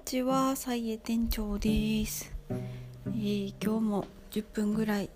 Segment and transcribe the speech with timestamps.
[0.00, 5.10] にちは、さいえ店長です、えー今日も10分ぐらい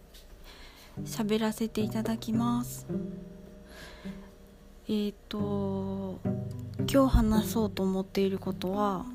[1.06, 2.86] 喋らせていただきます。
[4.86, 6.20] えっ、と
[6.86, 9.06] 今日話そうと思っていることは、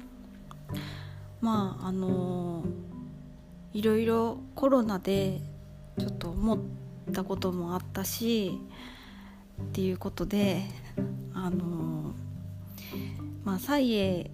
[1.39, 2.63] まああの
[3.71, 5.39] いろいろコロナで
[5.99, 6.59] ちょっと思っ
[7.13, 8.59] たこともあったし
[9.61, 10.63] っていうことで
[11.36, 12.16] あの
[13.45, 14.31] まあサイエ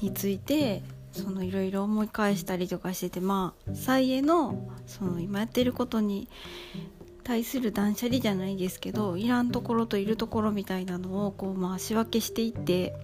[0.00, 6.28] についてそのいろいろ思い返したりとかしててまあサイエのその今やってることに
[7.24, 12.94] 対する断捨離じゃないですけどいらんところといるところみたいなのをこうまあ仕分けしていって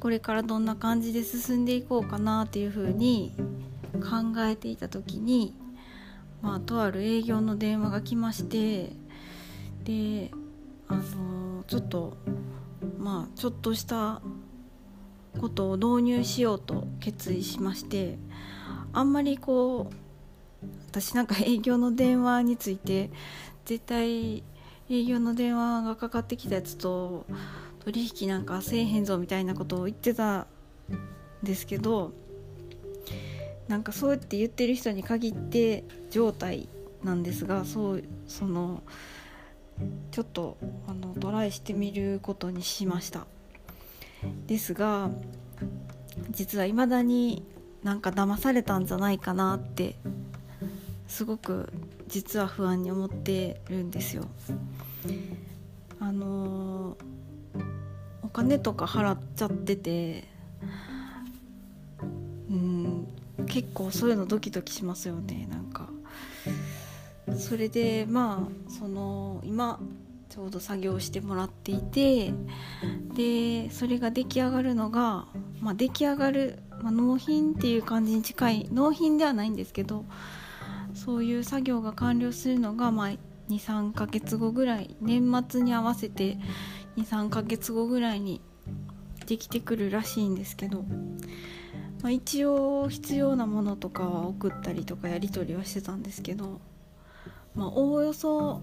[0.00, 3.34] これからどんな感じで進んでいこうかなっていうふうに
[3.94, 5.54] 考えていた時に
[6.42, 8.92] まあとある営業の電話が来まして
[9.84, 10.30] で
[10.86, 12.16] あのちょっと
[12.98, 14.20] まあちょっとした
[15.38, 18.18] ことを導入しようと決意しまして
[18.92, 19.94] あんまりこう
[20.90, 23.10] 私なんか営業の電話について
[23.64, 24.42] 絶対
[24.90, 27.26] 営業の電話がかかってきたやつと
[27.84, 30.46] 取引なんかせえへんぞみたいなことを言ってたん
[31.42, 32.12] ですけど
[33.68, 36.68] なんかそうやって言ってる人に限って状態
[37.04, 38.82] なんですがそうその
[40.10, 40.56] ちょっと
[40.88, 43.26] あのトライしてみることにしました。
[44.46, 45.10] ですが
[46.30, 47.44] 実はいまだに
[47.82, 49.96] なんか騙されたんじゃないかなって
[51.06, 51.72] すごく
[52.08, 54.24] 実は不安に思ってるんですよ。
[56.00, 56.96] あの
[58.22, 60.24] お金とか払っちゃってて
[62.50, 63.08] うん
[63.46, 65.88] 結構そういうのドキドキしますよねなんか。
[67.36, 69.78] それでまあその今
[70.28, 72.32] ちょうど作業してもらっていて
[73.14, 75.26] でそれが出来上がるのが、
[75.60, 80.04] まあ、出来上がる、まあ、納品っていう感じに近い納品ではないんですけど
[80.94, 83.08] そういう作業が完了するのが、まあ、
[83.48, 86.38] 23ヶ月後ぐらい年末に合わせて
[86.96, 88.40] 23ヶ月後ぐらいに
[89.26, 90.84] できてくるらしいんですけど、
[92.02, 96.60] まあ、一応必要なものとかは送ったりとかやり取りはしてたんですけど、
[97.54, 98.62] まあ、おおよそ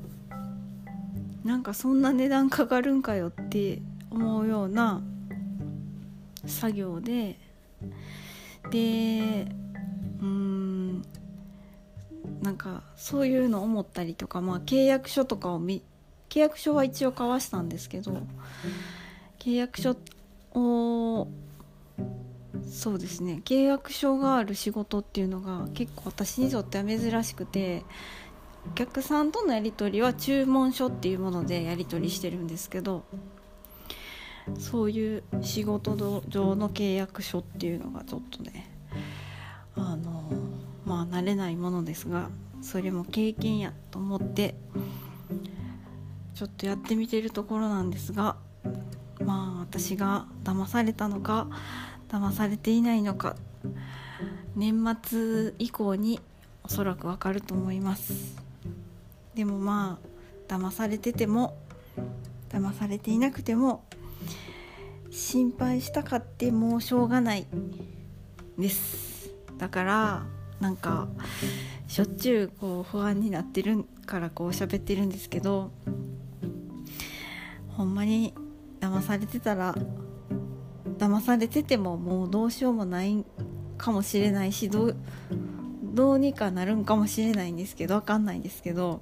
[1.45, 3.79] なんかそんな値段かかるんかよって
[4.09, 5.03] 思うような
[6.47, 7.39] 作業で
[8.71, 9.47] で
[10.21, 11.05] うーん
[12.41, 15.83] なんかそういうの思ったりとか、まあ、契約書とかを見
[16.29, 18.17] 契約書は一応交わしたんですけど
[19.37, 19.95] 契約書
[20.55, 21.27] を
[22.67, 27.83] そうですね契約書がある仕事っていうのが結構私にとっては珍しくて
[28.69, 33.05] お客さんとのやり取りは注文書っていうものでやり取りしてるんですけど
[34.59, 35.95] そういう仕事
[36.27, 38.69] 上の契約書っていうのがちょっとね
[39.75, 40.29] あの
[40.85, 42.29] まあ慣れないものですが
[42.61, 44.55] それも経験やと思って
[46.35, 48.35] ちょっとやってみてるところなんですが
[49.23, 51.47] まあ私が騙されたのか
[52.09, 53.35] 騙されていないのか
[54.55, 56.19] 年末以降に
[56.63, 58.44] おそらくわかると思います。
[59.35, 61.57] でもまあ騙されてても
[62.49, 63.83] 騙されていなくても
[65.11, 67.45] 心配したかってもうしょうがない
[68.57, 69.29] です。
[69.57, 70.23] だから
[70.59, 71.07] なんか
[71.87, 75.71] しょっちゅうこう不安になってるからこう喋ってるんですけど
[77.69, 78.33] ほんまに
[78.79, 79.75] 騙されてたら
[80.97, 83.25] 騙されててももうどうしようもない
[83.77, 84.95] かもしれないしどう
[85.93, 89.01] どうにかなるんかもしれないんですけど分かんないんですけど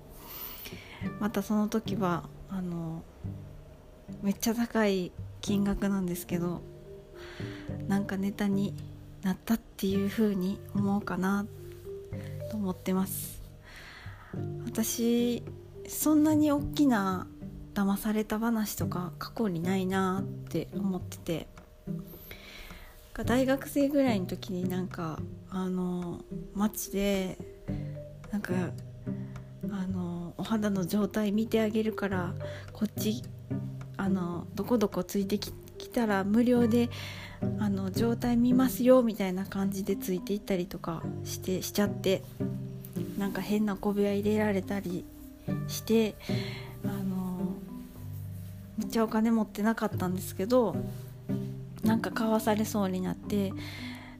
[1.20, 3.04] またその時はあの
[4.22, 6.62] めっちゃ高い金額なんですけど
[7.88, 8.74] なんかネタに
[9.22, 11.46] なったっていう風に思うかな
[12.52, 13.42] と思ってます。
[14.66, 15.44] 私
[15.88, 17.28] そんなに大きな
[17.74, 21.48] 騙された話とか過去にないなって思ってて
[23.26, 25.20] 大学生ぐらいの時になんか
[25.50, 26.22] あの
[26.56, 27.38] 街で
[28.32, 28.54] なんか
[29.72, 32.34] あのお肌の状態見てあげるから
[32.74, 33.24] こっち
[33.98, 35.52] あのどこどこついてき
[35.94, 36.90] たら無料で
[37.60, 42.24] あの状態見ますよみたいな感じでついていったりとかしてしちゃって
[43.18, 45.06] なんか変な小部屋入れられたり
[45.68, 46.16] して
[46.84, 47.56] あの
[48.78, 50.76] めっちゃお金持ってなかったんですけど
[51.84, 53.54] なんか買わされそうになって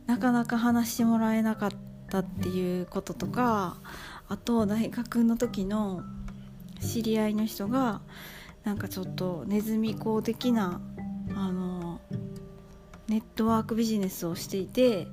[0.06, 1.72] なかなか話してもらえなかっ
[2.10, 3.78] たっていうこととか
[4.30, 6.04] あと大学の時の
[6.80, 8.02] 知り合いの人が
[8.64, 10.82] なんかちょっとネズミ講的な
[11.36, 12.00] あの
[13.08, 15.08] ネットワークビジネスをしていて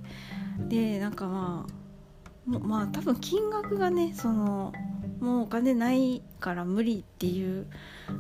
[0.69, 4.73] でなんかまあまあ多分金額がねその
[5.21, 7.67] もうお金ないから無理っていう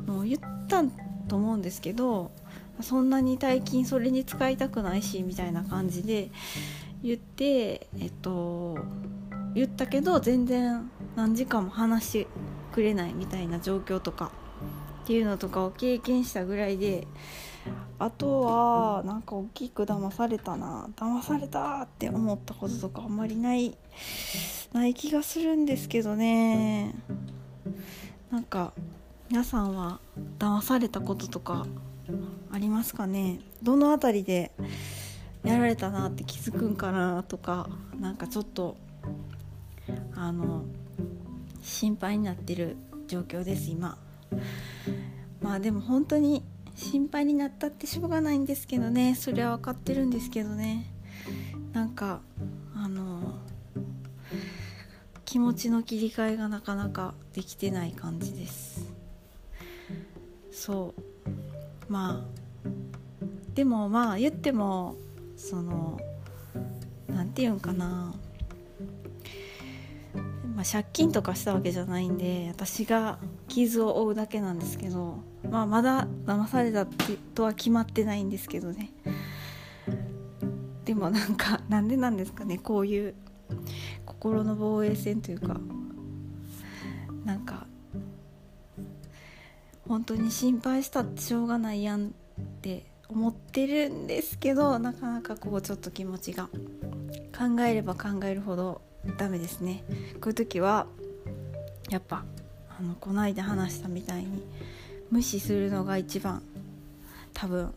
[0.06, 0.82] のを言った
[1.28, 2.30] と思うんですけど
[2.80, 6.30] そんなに大金それに使いたくないしみたいな感じで
[7.02, 8.78] 言ってえっと
[9.54, 12.26] 言ったけど全然何時間も話して
[12.72, 14.30] くれないみたいな状況とか
[15.04, 17.06] っていうのとかを経験したぐらいで
[17.98, 23.76] あとはなんか大きく騙されたな騙されたって思ったこととかあんまりない
[24.72, 26.94] ない気がするんですけどね。
[28.30, 28.72] なんか
[29.28, 30.00] 皆さんは
[30.38, 31.66] 騙されたこととか
[32.52, 33.40] ありますかね？
[33.62, 34.52] どの辺りで
[35.42, 37.68] やられたなって気づくんかなとか
[37.98, 38.76] なんかちょっと
[40.14, 40.64] あの
[41.62, 42.76] 心配になってる
[43.06, 43.98] 状況です今。
[45.40, 46.42] まあでも本当に
[46.74, 49.14] 心配になったってしょうがないんですけどね。
[49.14, 50.86] それは分かってるんですけどね。
[51.72, 52.20] なんか
[52.74, 53.38] あの
[55.24, 58.92] 気持ちの切り替えがなかなかできてない感じです。
[60.50, 60.94] そ
[61.88, 61.92] う。
[61.92, 62.40] まあ
[63.54, 64.96] でもまあ言っても
[65.36, 66.00] その
[67.08, 68.14] 何て言うんかな。
[70.60, 73.18] まあ、借金とかしたわけじゃないんで私が
[73.48, 75.16] 傷を負うだけなんですけど、
[75.48, 76.84] まあ、まだ騙された
[77.34, 78.90] とは決まってないんですけどね。
[80.84, 83.14] でもなんかなんでなんですかねこういう
[84.04, 85.58] 心の防衛戦というか
[87.24, 87.66] なんか
[89.88, 92.10] 本当に心配したってしょうがないやんっ
[92.60, 96.50] て思ってるんですけどなかなかこうちょっと気持ちが。
[97.40, 98.82] 考えれば考えるほど
[99.16, 99.82] ダメですね。
[100.20, 100.86] こういう時は
[101.88, 102.22] やっぱ
[102.78, 104.44] あのこないだ話したみたいに
[105.10, 106.42] 無視するのが一番
[107.32, 107.72] 多分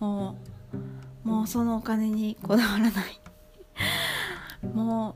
[0.00, 0.36] も
[1.24, 3.20] うもうそのお金に こだわらない。
[4.74, 5.14] も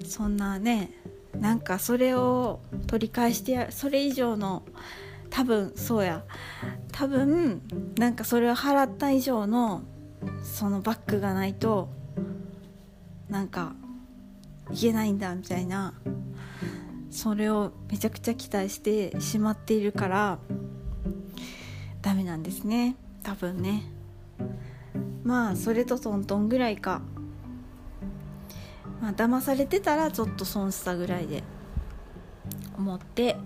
[0.00, 0.90] うそんなね
[1.38, 4.62] なんかそれを取り返してやそれ以上の
[5.28, 6.24] 多分そうや。
[6.90, 7.60] 多分
[7.98, 9.82] なんかそれを払った以上の
[10.42, 11.88] そのバッグがないと
[13.28, 13.74] なんか
[14.70, 15.94] いけないんだみたいな
[17.10, 20.38] それをめちゃくちゃ期待してしまっているから
[22.00, 22.96] ダメなんですね。
[23.22, 23.84] 多分ね。
[25.22, 27.00] まあそれとトントンぐらいか。
[29.00, 31.44] まあ騙されてたらちょっと損したぐらいで。
[32.76, 33.36] 思って。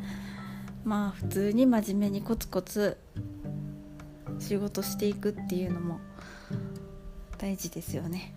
[0.84, 2.96] まあ普通に真面目にコツコツ
[4.38, 6.00] 仕事していくっていうのも
[7.38, 8.32] 大事ですよね。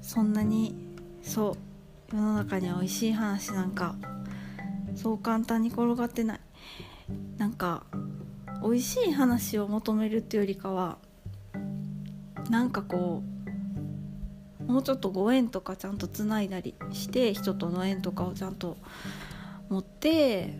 [0.00, 0.74] そんなに
[1.22, 1.56] そ
[2.12, 3.94] う世の中には美味しい話なんか
[4.96, 6.40] そう簡単に転がってない
[7.36, 7.84] なんか
[8.62, 10.96] 美味しい話を求めるっていうよりかは
[12.48, 13.22] なんかこ
[14.66, 18.78] うもうちょっとご縁とかちゃんとつないだりして人との縁とかをちゃんと
[19.68, 20.58] 持って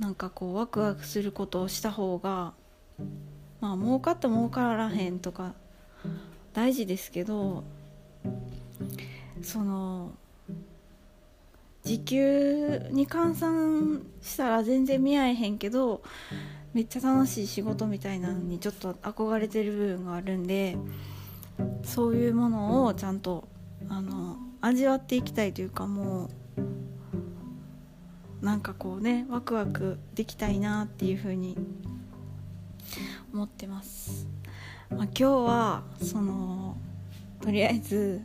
[0.00, 2.52] なんかこうワクワクすることをした方が
[3.60, 5.54] まあ儲かって儲からへんとか
[6.52, 7.64] 大事ですけど
[9.42, 10.12] その
[11.84, 16.02] 時給に換算したら全然見合えへんけど
[16.74, 20.76] めっちゃ楽しい仕事みたいなのにちょっと憧れてる部分があるんで
[21.82, 23.48] そういうものをちゃんと
[23.88, 26.28] あの味わっていきたいというかも
[28.42, 31.56] うなんかこうねワクワクできたいなっていう風に
[33.32, 34.37] 思ってます。
[34.90, 36.76] まあ、今日はその
[37.40, 38.20] とりあえず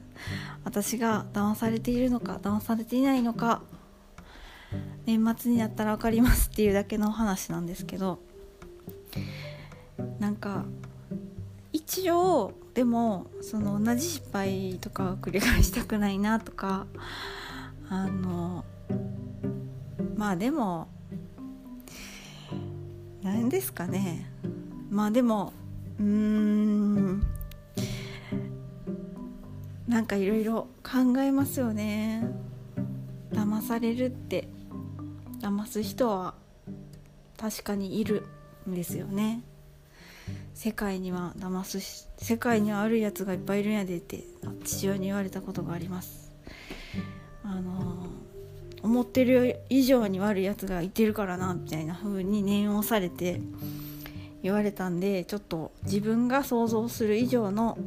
[0.63, 3.61] 私が騙されているのか騙されていないのか
[5.05, 8.19] 年末になったら分かりますっていうだけの話なんですけど
[10.19, 10.65] なんか
[11.71, 16.87] 一応でもその同じ失敗とかを繰り返したくないなとか
[17.89, 18.65] あの
[20.15, 20.87] まあでも
[23.21, 24.29] 何ですかね。
[24.89, 25.53] まあでも
[25.99, 27.23] うーん。
[29.87, 32.27] なんかいろいろ考えますよね。
[33.31, 34.47] 騙されるって。
[35.41, 36.35] 騙す人は
[37.37, 38.25] 確かにいる
[38.69, 39.43] んですよね。
[40.53, 44.23] 世界には騙すし世界には悪いやつがいっぱいいるんやでって
[44.63, 46.31] 父親に言われたことがあります。
[47.43, 48.07] あの
[48.81, 53.41] 思ってる以上に悪いやつがいてるからなみたいな風に念をされて
[54.43, 57.77] 言われたんでちょっと自分が想像する以上の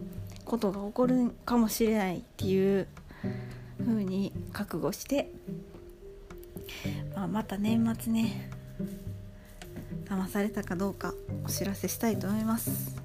[0.45, 2.89] ことが起こるかもしれないっていう
[3.85, 5.31] 風に覚悟して、
[7.15, 8.51] まあ、また年末ね
[10.07, 11.13] 騙されたかどうか
[11.45, 12.97] お知らせしたいと思います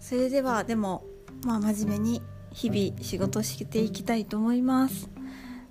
[0.00, 1.04] それではでも
[1.44, 5.08] まあ真面目に日々仕事していきたいと思います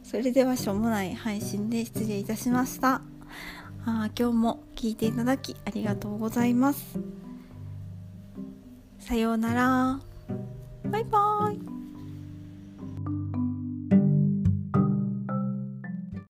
[0.03, 3.14] それではしょうもない配信で失礼いたしました。
[3.87, 6.99] あ今日も聞いていただきありがとうございます。
[8.97, 9.99] さようなら。
[10.89, 11.84] バイバーイ。